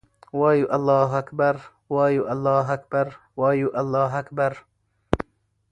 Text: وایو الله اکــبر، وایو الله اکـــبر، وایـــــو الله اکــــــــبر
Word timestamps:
وایو 0.39 0.65
الله 0.77 1.09
اکــبر، 1.21 1.55
وایو 1.93 2.23
الله 2.33 2.65
اکـــبر، 2.77 3.07
وایـــــو 3.39 3.67
الله 3.81 4.11
اکــــــــبر 4.21 4.53